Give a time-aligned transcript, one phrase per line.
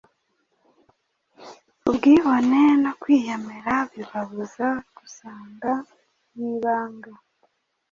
[1.89, 5.71] ubwibone no kwiyemera bibabuza gusanga
[6.33, 7.11] mu ibanga